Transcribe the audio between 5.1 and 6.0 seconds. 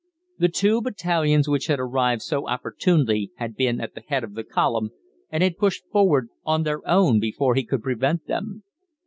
and had pushed